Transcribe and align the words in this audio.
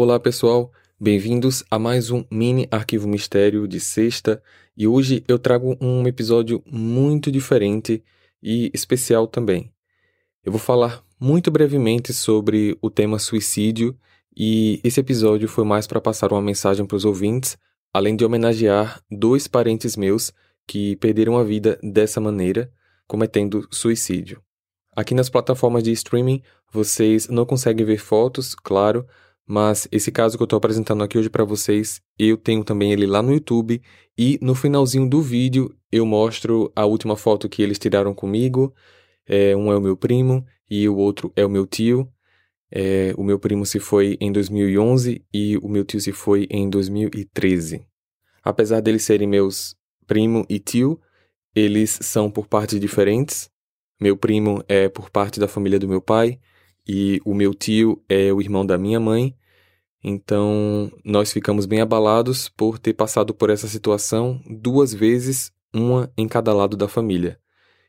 Olá 0.00 0.20
pessoal, 0.20 0.70
bem-vindos 1.00 1.64
a 1.68 1.76
mais 1.76 2.12
um 2.12 2.24
mini 2.30 2.68
arquivo 2.70 3.08
mistério 3.08 3.66
de 3.66 3.80
sexta 3.80 4.40
e 4.76 4.86
hoje 4.86 5.24
eu 5.26 5.40
trago 5.40 5.76
um 5.80 6.06
episódio 6.06 6.62
muito 6.70 7.32
diferente 7.32 8.04
e 8.40 8.70
especial 8.72 9.26
também. 9.26 9.72
Eu 10.44 10.52
vou 10.52 10.60
falar 10.60 11.02
muito 11.18 11.50
brevemente 11.50 12.12
sobre 12.12 12.78
o 12.80 12.88
tema 12.88 13.18
suicídio 13.18 13.98
e 14.36 14.80
esse 14.84 15.00
episódio 15.00 15.48
foi 15.48 15.64
mais 15.64 15.84
para 15.84 16.00
passar 16.00 16.30
uma 16.32 16.40
mensagem 16.40 16.86
para 16.86 16.96
os 16.96 17.04
ouvintes, 17.04 17.58
além 17.92 18.14
de 18.14 18.24
homenagear 18.24 19.02
dois 19.10 19.48
parentes 19.48 19.96
meus 19.96 20.32
que 20.64 20.94
perderam 20.94 21.36
a 21.36 21.42
vida 21.42 21.76
dessa 21.82 22.20
maneira, 22.20 22.70
cometendo 23.04 23.66
suicídio. 23.68 24.40
Aqui 24.94 25.12
nas 25.12 25.28
plataformas 25.28 25.82
de 25.82 25.90
streaming 25.90 26.40
vocês 26.72 27.26
não 27.28 27.44
conseguem 27.44 27.84
ver 27.84 27.98
fotos, 27.98 28.54
claro, 28.54 29.04
mas 29.48 29.88
esse 29.90 30.12
caso 30.12 30.36
que 30.36 30.42
eu 30.42 30.44
estou 30.44 30.58
apresentando 30.58 31.02
aqui 31.02 31.16
hoje 31.16 31.30
para 31.30 31.42
vocês, 31.42 32.02
eu 32.18 32.36
tenho 32.36 32.62
também 32.62 32.92
ele 32.92 33.06
lá 33.06 33.22
no 33.22 33.32
YouTube 33.32 33.80
e 34.16 34.38
no 34.42 34.54
finalzinho 34.54 35.08
do 35.08 35.22
vídeo 35.22 35.74
eu 35.90 36.04
mostro 36.04 36.70
a 36.76 36.84
última 36.84 37.16
foto 37.16 37.48
que 37.48 37.62
eles 37.62 37.78
tiraram 37.78 38.12
comigo. 38.12 38.74
É, 39.26 39.56
um 39.56 39.72
é 39.72 39.76
o 39.78 39.80
meu 39.80 39.96
primo 39.96 40.44
e 40.70 40.86
o 40.86 40.96
outro 40.98 41.32
é 41.34 41.46
o 41.46 41.48
meu 41.48 41.66
tio. 41.66 42.06
É, 42.70 43.14
o 43.16 43.24
meu 43.24 43.38
primo 43.38 43.64
se 43.64 43.80
foi 43.80 44.18
em 44.20 44.30
2011 44.30 45.24
e 45.32 45.56
o 45.56 45.68
meu 45.68 45.82
tio 45.82 45.98
se 45.98 46.12
foi 46.12 46.46
em 46.50 46.68
2013. 46.68 47.86
Apesar 48.44 48.80
deles 48.80 49.02
serem 49.02 49.26
meus 49.26 49.74
primo 50.06 50.44
e 50.46 50.58
tio, 50.58 51.00
eles 51.54 51.98
são 52.02 52.30
por 52.30 52.46
partes 52.46 52.78
diferentes. 52.78 53.50
Meu 53.98 54.14
primo 54.14 54.62
é 54.68 54.90
por 54.90 55.08
parte 55.08 55.40
da 55.40 55.48
família 55.48 55.78
do 55.78 55.88
meu 55.88 56.02
pai 56.02 56.38
e 56.88 57.20
o 57.24 57.34
meu 57.34 57.52
tio 57.54 58.02
é 58.08 58.32
o 58.32 58.40
irmão 58.40 58.64
da 58.64 58.78
minha 58.78 58.98
mãe. 58.98 59.34
Então, 60.02 60.90
nós 61.04 61.32
ficamos 61.32 61.66
bem 61.66 61.80
abalados 61.80 62.48
por 62.48 62.78
ter 62.78 62.94
passado 62.94 63.34
por 63.34 63.50
essa 63.50 63.68
situação 63.68 64.40
duas 64.48 64.94
vezes, 64.94 65.52
uma 65.74 66.10
em 66.16 66.26
cada 66.26 66.54
lado 66.54 66.76
da 66.76 66.88
família. 66.88 67.38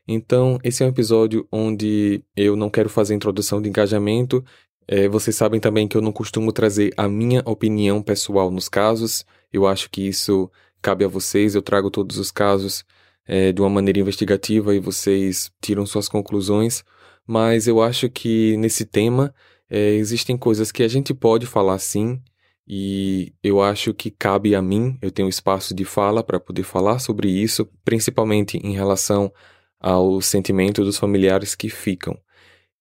Então, 0.06 0.58
esse 0.62 0.82
é 0.82 0.86
um 0.86 0.90
episódio 0.90 1.46
onde 1.52 2.22
eu 2.36 2.56
não 2.56 2.68
quero 2.68 2.88
fazer 2.88 3.14
introdução 3.14 3.62
de 3.62 3.68
engajamento. 3.68 4.44
É, 4.86 5.08
vocês 5.08 5.36
sabem 5.36 5.60
também 5.60 5.86
que 5.86 5.96
eu 5.96 6.02
não 6.02 6.12
costumo 6.12 6.52
trazer 6.52 6.92
a 6.96 7.08
minha 7.08 7.42
opinião 7.46 8.02
pessoal 8.02 8.50
nos 8.50 8.68
casos. 8.68 9.24
Eu 9.52 9.66
acho 9.66 9.88
que 9.88 10.08
isso 10.08 10.50
cabe 10.82 11.04
a 11.04 11.08
vocês. 11.08 11.54
Eu 11.54 11.62
trago 11.62 11.90
todos 11.90 12.18
os 12.18 12.30
casos 12.32 12.84
é, 13.24 13.52
de 13.52 13.60
uma 13.62 13.70
maneira 13.70 14.00
investigativa 14.00 14.74
e 14.74 14.80
vocês 14.80 15.52
tiram 15.60 15.86
suas 15.86 16.08
conclusões 16.08 16.84
mas 17.30 17.68
eu 17.68 17.80
acho 17.80 18.10
que 18.10 18.56
nesse 18.56 18.84
tema 18.84 19.32
é, 19.70 19.90
existem 19.90 20.36
coisas 20.36 20.72
que 20.72 20.82
a 20.82 20.88
gente 20.88 21.14
pode 21.14 21.46
falar 21.46 21.78
sim, 21.78 22.20
e 22.66 23.32
eu 23.40 23.62
acho 23.62 23.94
que 23.94 24.10
cabe 24.10 24.52
a 24.52 24.60
mim, 24.60 24.98
eu 25.00 25.12
tenho 25.12 25.28
espaço 25.28 25.72
de 25.72 25.84
fala 25.84 26.24
para 26.24 26.40
poder 26.40 26.64
falar 26.64 26.98
sobre 26.98 27.30
isso, 27.30 27.70
principalmente 27.84 28.56
em 28.58 28.72
relação 28.72 29.32
ao 29.78 30.20
sentimento 30.20 30.82
dos 30.82 30.98
familiares 30.98 31.54
que 31.54 31.68
ficam. 31.68 32.18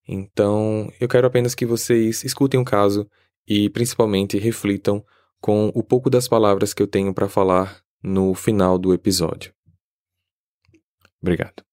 Então, 0.08 0.92
eu 1.00 1.08
quero 1.08 1.28
apenas 1.28 1.54
que 1.54 1.68
vocês 1.68 2.24
escutem 2.24 2.60
o 2.60 2.66
caso 2.66 3.08
e 3.48 3.70
principalmente 3.70 4.40
reflitam 4.40 5.06
com 5.40 5.72
o 5.76 5.84
pouco 5.84 6.10
das 6.10 6.28
palavras 6.28 6.74
que 6.74 6.82
eu 6.82 6.88
tenho 6.88 7.14
para 7.14 7.30
falar 7.30 7.84
no 8.02 8.34
final 8.34 8.80
do 8.80 8.96
episódio. 8.96 9.54
Obrigado. 11.22 11.69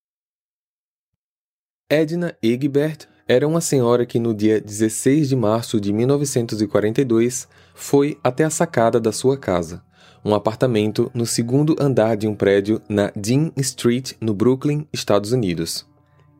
Edna 1.88 2.34
Egbert 2.42 3.06
era 3.28 3.46
uma 3.46 3.60
senhora 3.60 4.04
que 4.04 4.18
no 4.18 4.34
dia 4.34 4.60
16 4.60 5.28
de 5.28 5.36
março 5.36 5.80
de 5.80 5.92
1942 5.92 7.46
foi 7.76 8.18
até 8.24 8.42
a 8.42 8.50
sacada 8.50 8.98
da 8.98 9.12
sua 9.12 9.36
casa, 9.36 9.84
um 10.24 10.34
apartamento 10.34 11.08
no 11.14 11.24
segundo 11.24 11.76
andar 11.78 12.16
de 12.16 12.26
um 12.26 12.34
prédio 12.34 12.82
na 12.88 13.12
Dean 13.14 13.52
Street, 13.58 14.14
no 14.20 14.34
Brooklyn, 14.34 14.84
Estados 14.92 15.30
Unidos. 15.30 15.86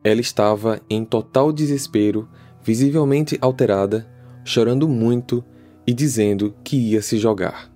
Ela 0.03 0.19
estava 0.19 0.81
em 0.89 1.05
total 1.05 1.53
desespero, 1.53 2.27
visivelmente 2.61 3.37
alterada, 3.39 4.05
chorando 4.43 4.85
muito 4.85 5.41
e 5.85 5.93
dizendo 5.93 6.53
que 6.61 6.75
ia 6.75 7.01
se 7.01 7.17
jogar. 7.17 7.71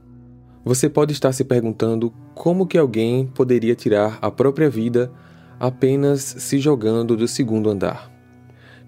Você 0.66 0.90
pode 0.90 1.14
estar 1.14 1.32
se 1.32 1.46
perguntando 1.46 2.14
como 2.36 2.68
que 2.68 2.78
alguém 2.78 3.28
poderia 3.28 3.76
tirar 3.76 4.20
a 4.22 4.30
própria 4.30 4.70
vida 4.70 5.10
apenas 5.62 6.22
se 6.24 6.58
jogando 6.58 7.16
do 7.16 7.28
segundo 7.28 7.70
andar. 7.70 8.12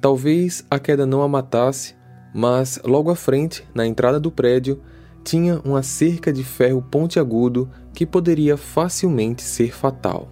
Talvez 0.02 0.66
a 0.72 0.80
queda 0.80 1.06
não 1.06 1.22
a 1.22 1.28
matasse, 1.28 1.96
mas 2.34 2.82
logo 2.84 3.12
à 3.12 3.16
frente, 3.16 3.64
na 3.76 3.86
entrada 3.86 4.20
do 4.20 4.32
prédio, 4.32 4.82
tinha 5.24 5.62
uma 5.64 5.84
cerca 5.84 6.34
de 6.34 6.44
ferro 6.44 6.82
pontiagudo 6.82 7.70
que 7.94 8.08
poderia 8.08 8.58
facilmente 8.58 9.44
ser 9.44 9.72
fatal. 9.72 10.28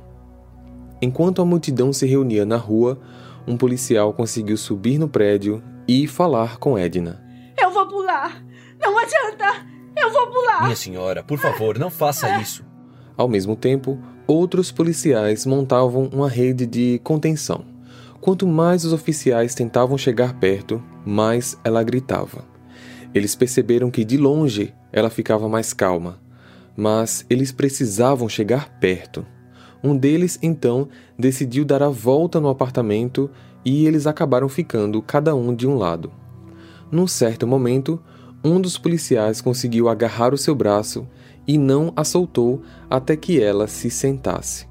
Enquanto 1.00 1.44
a 1.44 1.46
multidão 1.46 1.94
se 1.94 2.07
reunia 2.07 2.44
na 2.44 2.58
rua, 2.58 3.00
um 3.47 3.56
policial 3.56 4.12
conseguiu 4.12 4.58
subir 4.58 4.97
no 4.97 5.08
prédio 5.08 5.62
e 5.88 6.08
falar 6.08 6.58
com 6.58 6.75
Edna. 6.75 7.23
Eu 7.56 7.69
vou 7.69 7.88
pular! 7.88 8.44
Não 8.81 8.97
adianta! 8.97 9.63
Eu 9.96 10.12
vou 10.12 10.25
pular! 10.31 10.63
Minha 10.63 10.75
senhora, 10.75 11.23
por 11.23 11.38
favor, 11.38 11.78
não 11.78 11.91
faça 11.91 12.41
isso. 12.41 12.66
Ao 13.16 13.28
mesmo 13.28 13.56
tempo, 13.56 14.00
outros 14.31 14.72
policiais 14.72 15.46
montavam 15.46 16.09
uma 16.14 16.30
rede 16.30 16.66
de 16.66 17.02
contenção. 17.03 17.66
Quanto 18.22 18.47
mais 18.47 18.86
os 18.86 18.94
oficiais 18.94 19.53
tentavam 19.53 19.97
chegar 19.97 20.40
perto, 20.40 20.81
mais 21.06 21.58
ela 21.66 21.84
gritava. 21.84 22.46
Eles 23.14 23.36
perceberam 23.36 23.91
que 23.91 24.06
de 24.06 24.16
longe 24.16 24.74
ela 24.94 25.09
ficava 25.09 25.50
mais 25.50 25.74
calma, 25.74 26.18
mas 26.78 27.25
eles 27.30 27.52
precisavam 27.52 28.30
chegar 28.30 28.80
perto. 28.80 29.25
Um 29.84 29.97
deles, 29.97 30.40
então, 30.41 30.88
decidiu 31.20 31.66
dar 31.66 31.84
a 31.84 31.90
volta 31.90 32.40
no 32.40 32.47
apartamento 32.47 33.30
e 33.66 33.86
eles 33.86 34.08
acabaram 34.08 34.47
ficando 34.47 35.02
cada 35.02 35.36
um 35.36 35.53
de 35.53 35.68
um 35.68 35.75
lado. 35.75 36.09
Num 36.90 37.08
certo 37.08 37.46
momento, 37.46 38.02
um 38.41 38.62
dos 38.62 38.78
policiais 38.78 39.41
conseguiu 39.41 39.90
agarrar 39.90 40.34
o 40.34 40.38
seu 40.38 40.56
braço 40.56 41.06
e 41.47 41.57
não 41.57 41.91
a 41.96 42.03
soltou 42.03 42.62
até 42.90 43.16
que 43.16 43.41
ela 43.41 43.68
se 43.68 43.90
sentasse. 43.90 44.68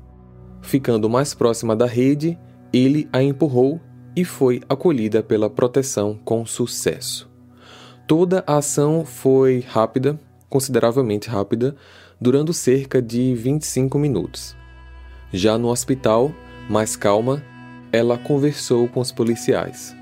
Ficando 0.63 1.09
mais 1.09 1.35
próxima 1.35 1.75
da 1.75 1.87
rede, 1.87 2.39
ele 2.73 3.09
a 3.13 3.23
empurrou 3.23 3.81
e 4.15 4.25
foi 4.25 4.61
acolhida 4.69 5.23
pela 5.23 5.49
proteção 5.49 6.19
com 6.25 6.45
sucesso. 6.45 7.31
Toda 8.07 8.45
a 8.47 8.59
ação 8.59 9.05
foi 9.05 9.65
rápida, 9.67 10.19
consideravelmente 10.49 11.29
rápida, 11.29 11.77
durando 12.21 12.53
cerca 12.53 13.01
de 13.01 13.35
25 13.35 13.99
minutos. 13.99 14.57
Já 15.33 15.57
no 15.57 15.69
hospital, 15.69 16.33
mais 16.69 16.97
calma, 16.97 17.43
ela 17.93 18.19
conversou 18.19 18.89
com 18.89 19.01
os 19.01 19.13
policiais. 19.13 19.95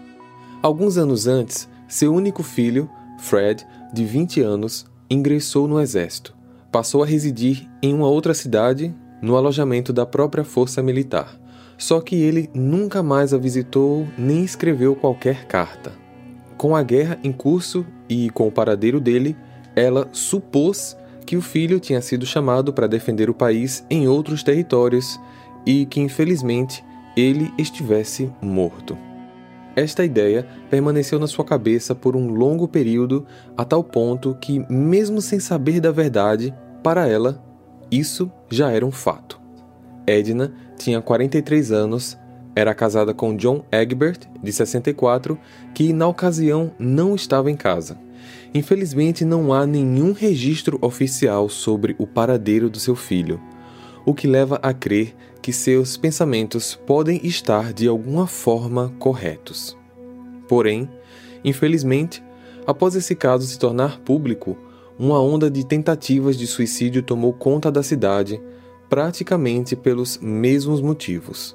Alguns 0.62 0.96
anos 0.96 1.26
antes, 1.26 1.68
seu 1.86 2.12
único 2.12 2.42
filho, 2.42 2.90
Fred, 3.18 3.64
de 3.92 4.04
20 4.04 4.40
anos, 4.40 4.86
ingressou 5.10 5.68
no 5.68 5.80
exército 5.80 6.37
passou 6.70 7.02
a 7.02 7.06
residir 7.06 7.68
em 7.82 7.94
uma 7.94 8.08
outra 8.08 8.34
cidade, 8.34 8.94
no 9.20 9.36
alojamento 9.36 9.92
da 9.92 10.06
própria 10.06 10.44
força 10.44 10.82
militar. 10.82 11.38
Só 11.76 12.00
que 12.00 12.16
ele 12.16 12.50
nunca 12.54 13.02
mais 13.02 13.32
a 13.32 13.38
visitou 13.38 14.06
nem 14.16 14.44
escreveu 14.44 14.94
qualquer 14.94 15.46
carta. 15.46 15.92
Com 16.56 16.74
a 16.74 16.82
guerra 16.82 17.18
em 17.22 17.32
curso 17.32 17.86
e 18.08 18.30
com 18.30 18.48
o 18.48 18.52
paradeiro 18.52 19.00
dele, 19.00 19.36
ela 19.76 20.08
supôs 20.12 20.96
que 21.24 21.36
o 21.36 21.42
filho 21.42 21.78
tinha 21.78 22.00
sido 22.00 22.26
chamado 22.26 22.72
para 22.72 22.86
defender 22.88 23.30
o 23.30 23.34
país 23.34 23.84
em 23.88 24.08
outros 24.08 24.42
territórios 24.42 25.20
e 25.64 25.86
que, 25.86 26.00
infelizmente, 26.00 26.84
ele 27.16 27.52
estivesse 27.58 28.30
morto. 28.40 29.07
Esta 29.78 30.04
ideia 30.04 30.44
permaneceu 30.68 31.20
na 31.20 31.28
sua 31.28 31.44
cabeça 31.44 31.94
por 31.94 32.16
um 32.16 32.30
longo 32.30 32.66
período, 32.66 33.24
a 33.56 33.64
tal 33.64 33.84
ponto 33.84 34.36
que, 34.40 34.58
mesmo 34.68 35.22
sem 35.22 35.38
saber 35.38 35.78
da 35.78 35.92
verdade, 35.92 36.52
para 36.82 37.06
ela, 37.06 37.40
isso 37.88 38.28
já 38.50 38.72
era 38.72 38.84
um 38.84 38.90
fato. 38.90 39.40
Edna 40.04 40.52
tinha 40.76 41.00
43 41.00 41.70
anos, 41.70 42.18
era 42.56 42.74
casada 42.74 43.14
com 43.14 43.36
John 43.36 43.62
Egbert, 43.70 44.22
de 44.42 44.52
64, 44.52 45.38
que 45.72 45.92
na 45.92 46.08
ocasião 46.08 46.72
não 46.76 47.14
estava 47.14 47.48
em 47.48 47.56
casa. 47.56 47.96
Infelizmente, 48.52 49.24
não 49.24 49.54
há 49.54 49.64
nenhum 49.64 50.10
registro 50.10 50.76
oficial 50.82 51.48
sobre 51.48 51.94
o 52.00 52.06
paradeiro 52.06 52.68
do 52.68 52.80
seu 52.80 52.96
filho, 52.96 53.40
o 54.08 54.14
que 54.14 54.26
leva 54.26 54.58
a 54.62 54.72
crer 54.72 55.14
que 55.42 55.52
seus 55.52 55.98
pensamentos 55.98 56.74
podem 56.86 57.20
estar 57.26 57.74
de 57.74 57.86
alguma 57.86 58.26
forma 58.26 58.90
corretos. 58.98 59.76
Porém, 60.48 60.88
infelizmente, 61.44 62.24
após 62.66 62.96
esse 62.96 63.14
caso 63.14 63.46
se 63.46 63.58
tornar 63.58 64.00
público, 64.00 64.56
uma 64.98 65.20
onda 65.20 65.50
de 65.50 65.62
tentativas 65.62 66.38
de 66.38 66.46
suicídio 66.46 67.02
tomou 67.02 67.34
conta 67.34 67.70
da 67.70 67.82
cidade, 67.82 68.40
praticamente 68.88 69.76
pelos 69.76 70.16
mesmos 70.22 70.80
motivos. 70.80 71.54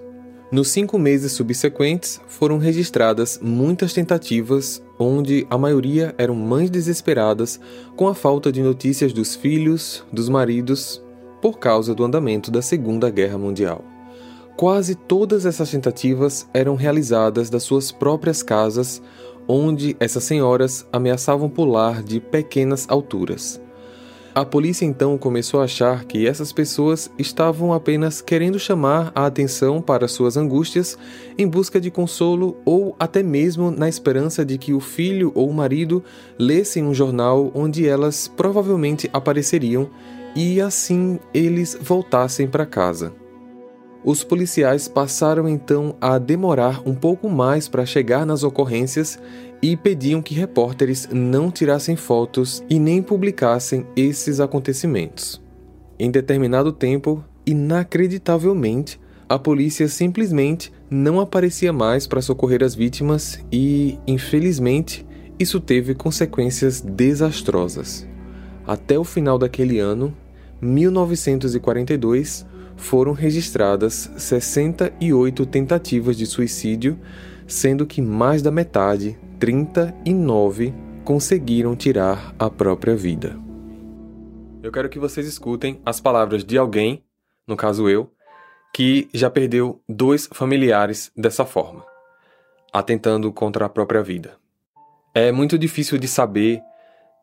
Nos 0.51 0.67
cinco 0.67 0.99
meses 0.99 1.31
subsequentes, 1.31 2.21
foram 2.27 2.59
registradas 2.59 3.39
muitas 3.41 3.93
tentativas, 3.93 4.79
onde 4.99 5.47
a 5.49 5.57
maioria 5.57 6.13
eram 6.19 6.35
mães 6.35 6.69
desesperadas 6.69 7.59
com 7.95 8.07
a 8.07 8.13
falta 8.13 8.51
de 8.51 8.61
notícias 8.61 9.11
dos 9.11 9.33
filhos, 9.33 10.05
dos 10.13 10.29
maridos, 10.29 11.02
por 11.43 11.59
causa 11.59 11.93
do 11.93 12.05
andamento 12.05 12.49
da 12.49 12.61
Segunda 12.61 13.09
Guerra 13.09 13.37
Mundial. 13.37 13.83
Quase 14.55 14.95
todas 14.95 15.45
essas 15.45 15.69
tentativas 15.69 16.47
eram 16.53 16.75
realizadas 16.75 17.49
das 17.49 17.63
suas 17.63 17.91
próprias 17.91 18.41
casas, 18.41 19.01
onde 19.45 19.93
essas 19.99 20.23
senhoras 20.23 20.87
ameaçavam 20.89 21.49
pular 21.49 22.01
de 22.01 22.21
pequenas 22.21 22.85
alturas. 22.87 23.61
A 24.33 24.45
polícia 24.45 24.85
então 24.85 25.17
começou 25.17 25.59
a 25.59 25.65
achar 25.65 26.05
que 26.05 26.25
essas 26.25 26.53
pessoas 26.53 27.11
estavam 27.19 27.73
apenas 27.73 28.21
querendo 28.21 28.57
chamar 28.57 29.11
a 29.13 29.25
atenção 29.25 29.81
para 29.81 30.07
suas 30.07 30.37
angústias 30.37 30.97
em 31.37 31.45
busca 31.45 31.79
de 31.79 31.91
consolo 31.91 32.55
ou 32.63 32.95
até 32.97 33.21
mesmo 33.21 33.69
na 33.69 33.89
esperança 33.89 34.45
de 34.45 34.57
que 34.57 34.73
o 34.73 34.79
filho 34.79 35.29
ou 35.35 35.49
o 35.49 35.53
marido 35.53 36.01
lessem 36.39 36.85
um 36.85 36.93
jornal 36.93 37.51
onde 37.53 37.85
elas 37.85 38.29
provavelmente 38.29 39.09
apareceriam 39.11 39.89
e 40.35 40.59
assim 40.61 41.19
eles 41.33 41.77
voltassem 41.79 42.47
para 42.47 42.65
casa. 42.65 43.13
Os 44.05 44.23
policiais 44.23 44.87
passaram 44.87 45.47
então 45.47 45.95
a 46.01 46.17
demorar 46.17 46.81
um 46.85 46.93
pouco 46.93 47.29
mais 47.29 47.69
para 47.69 47.85
chegar 47.85 48.25
nas 48.25 48.43
ocorrências 48.43 49.17
e 49.61 49.77
pediam 49.77 50.21
que 50.21 50.33
repórteres 50.33 51.07
não 51.09 51.49
tirassem 51.49 51.95
fotos 51.95 52.61
e 52.69 52.77
nem 52.79 53.01
publicassem 53.01 53.87
esses 53.95 54.41
acontecimentos. 54.41 55.41
Em 55.97 56.11
determinado 56.11 56.73
tempo, 56.73 57.23
inacreditavelmente, 57.45 58.99
a 59.29 59.39
polícia 59.39 59.87
simplesmente 59.87 60.69
não 60.89 61.21
aparecia 61.21 61.71
mais 61.71 62.05
para 62.05 62.21
socorrer 62.21 62.61
as 62.61 62.75
vítimas 62.75 63.39
e, 63.49 63.97
infelizmente, 64.05 65.07
isso 65.39 65.61
teve 65.61 65.95
consequências 65.95 66.81
desastrosas. 66.81 68.05
Até 68.67 68.99
o 68.99 69.03
final 69.03 69.37
daquele 69.37 69.79
ano, 69.79 70.13
1942, 70.63 72.45
foram 72.75 73.13
registradas 73.13 74.09
68 74.17 75.45
tentativas 75.45 76.17
de 76.17 76.25
suicídio, 76.25 76.99
sendo 77.47 77.85
que 77.85 78.01
mais 78.01 78.41
da 78.41 78.51
metade, 78.51 79.17
39, 79.39 80.73
conseguiram 81.03 81.75
tirar 81.75 82.33
a 82.39 82.49
própria 82.49 82.95
vida. 82.95 83.37
Eu 84.61 84.71
quero 84.71 84.89
que 84.89 84.97
vocês 84.97 85.27
escutem 85.27 85.81
as 85.85 85.99
palavras 85.99 86.43
de 86.43 86.57
alguém, 86.57 87.03
no 87.45 87.57
caso 87.57 87.89
eu, 87.89 88.09
que 88.73 89.09
já 89.13 89.29
perdeu 89.29 89.81
dois 89.87 90.27
familiares 90.31 91.11
dessa 91.15 91.45
forma, 91.45 91.85
atentando 92.71 93.31
contra 93.31 93.65
a 93.65 93.69
própria 93.69 94.01
vida. 94.01 94.37
É 95.13 95.31
muito 95.31 95.57
difícil 95.59 95.97
de 95.97 96.07
saber, 96.07 96.61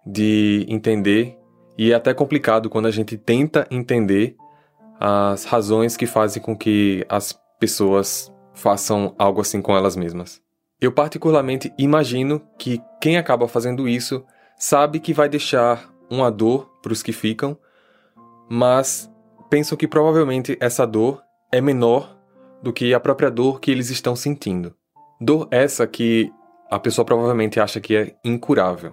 de 0.07 0.65
entender, 0.69 1.40
e 1.81 1.93
é 1.93 1.95
até 1.95 2.13
complicado 2.13 2.69
quando 2.69 2.85
a 2.85 2.91
gente 2.91 3.17
tenta 3.17 3.67
entender 3.71 4.37
as 5.01 5.45
razões 5.47 5.97
que 5.97 6.05
fazem 6.05 6.43
com 6.43 6.55
que 6.55 7.07
as 7.09 7.33
pessoas 7.59 8.31
façam 8.53 9.15
algo 9.19 9.41
assim 9.41 9.63
com 9.63 9.75
elas 9.75 9.97
mesmas. 9.97 10.43
Eu 10.79 10.93
particularmente 10.93 11.73
imagino 11.79 12.43
que 12.59 12.83
quem 13.01 13.17
acaba 13.17 13.49
fazendo 13.49 13.89
isso 13.89 14.23
sabe 14.59 15.01
que 15.01 15.15
vai 15.15 15.27
deixar 15.27 15.91
uma 16.11 16.31
dor 16.31 16.71
para 16.83 16.93
os 16.93 17.03
que 17.03 17.13
ficam, 17.13 17.57
mas 18.47 19.11
penso 19.49 19.75
que 19.75 19.89
provavelmente 19.89 20.59
essa 20.61 20.87
dor 20.87 21.23
é 21.51 21.63
menor 21.63 22.15
do 22.63 22.75
que 22.75 22.93
a 22.93 23.01
própria 23.01 23.31
dor 23.31 23.59
que 23.59 23.71
eles 23.71 23.89
estão 23.89 24.15
sentindo. 24.15 24.75
Dor 25.19 25.49
essa 25.51 25.87
que 25.87 26.31
a 26.71 26.79
pessoa 26.79 27.07
provavelmente 27.07 27.59
acha 27.59 27.81
que 27.81 27.97
é 27.97 28.15
incurável, 28.23 28.93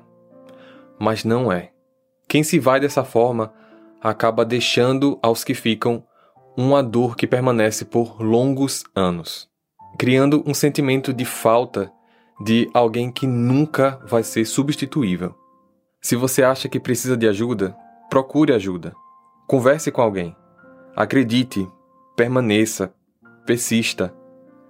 mas 0.97 1.25
não 1.25 1.51
é. 1.51 1.73
Quem 2.27 2.43
se 2.43 2.59
vai 2.59 2.79
dessa 2.79 3.03
forma 3.03 3.53
acaba 4.01 4.43
deixando 4.43 5.17
aos 5.21 5.43
que 5.43 5.53
ficam 5.53 6.03
uma 6.57 6.83
dor 6.83 7.15
que 7.15 7.25
permanece 7.25 7.85
por 7.85 8.21
longos 8.21 8.83
anos, 8.95 9.49
criando 9.97 10.43
um 10.45 10.53
sentimento 10.53 11.13
de 11.13 11.23
falta 11.23 11.91
de 12.43 12.69
alguém 12.73 13.11
que 13.11 13.25
nunca 13.25 13.99
vai 14.05 14.23
ser 14.23 14.45
substituível. 14.45 15.35
Se 16.01 16.15
você 16.15 16.43
acha 16.43 16.67
que 16.67 16.79
precisa 16.79 17.15
de 17.15 17.27
ajuda, 17.27 17.75
procure 18.09 18.53
ajuda. 18.53 18.93
Converse 19.47 19.91
com 19.91 20.01
alguém. 20.01 20.35
Acredite, 20.95 21.67
permaneça, 22.15 22.93
persista. 23.45 24.13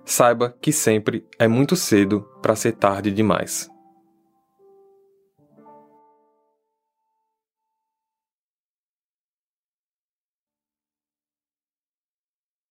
Saiba 0.06 0.56
que 0.62 0.72
sempre 0.72 1.26
é 1.40 1.48
muito 1.48 1.76
cedo 1.76 2.22
para 2.42 2.56
ser 2.56 2.74
tarde 2.74 3.12
demais. 3.12 3.70